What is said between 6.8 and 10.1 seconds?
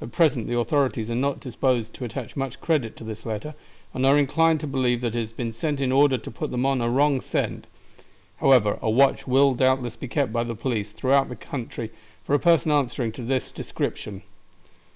a wrong scent. However a watch will doubtless be